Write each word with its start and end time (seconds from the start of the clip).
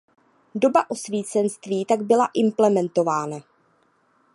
Doba 0.55 0.89
osvícenství 0.91 1.85
tak 1.85 2.01
byla 2.01 2.29
implementována. 2.33 3.37